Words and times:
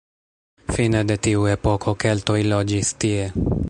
Fine 0.77 1.03
de 1.11 1.19
tiu 1.27 1.45
epoko 1.53 1.95
keltoj 2.07 2.43
loĝis 2.53 2.95
tie. 3.05 3.35